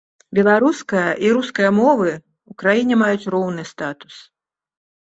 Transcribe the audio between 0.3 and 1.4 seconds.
Беларуская і